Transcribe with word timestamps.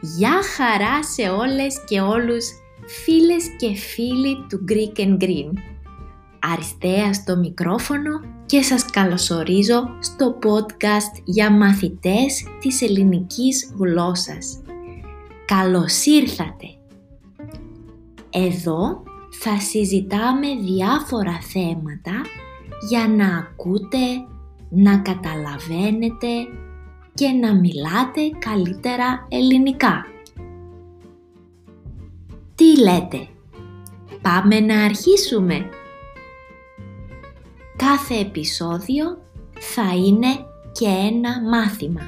Γεια 0.00 0.40
χαρά 0.56 1.02
σε 1.02 1.22
όλες 1.28 1.84
και 1.86 2.00
όλους 2.00 2.46
φίλες 3.04 3.44
και 3.58 3.74
φίλοι 3.74 4.46
του 4.48 4.64
Greek 4.68 5.00
and 5.00 5.22
Green. 5.22 5.52
Αριστεία 6.52 7.12
στο 7.12 7.36
μικρόφωνο 7.36 8.20
και 8.46 8.62
σας 8.62 8.84
καλωσορίζω 8.84 9.88
στο 10.00 10.38
podcast 10.42 11.22
για 11.24 11.50
μαθητές 11.50 12.44
της 12.60 12.82
ελληνικής 12.82 13.72
γλώσσας. 13.78 14.62
Καλώς 15.44 16.04
ήρθατε! 16.04 16.66
Εδώ 18.30 19.02
θα 19.30 19.60
συζητάμε 19.60 20.46
διάφορα 20.60 21.38
θέματα 21.40 22.22
για 22.88 23.08
να 23.08 23.36
ακούτε, 23.36 24.06
να 24.70 24.98
καταλαβαίνετε 24.98 26.28
και 27.18 27.28
να 27.28 27.54
μιλάτε 27.54 28.30
καλύτερα 28.38 29.26
ελληνικά. 29.28 30.06
Τι 32.54 32.78
λέτε, 32.78 33.28
πάμε 34.22 34.60
να 34.60 34.84
αρχίσουμε. 34.84 35.68
Κάθε 37.76 38.14
επεισόδιο 38.14 39.22
θα 39.58 39.94
είναι 39.94 40.28
και 40.72 40.86
ένα 40.86 41.42
μάθημα. 41.42 42.02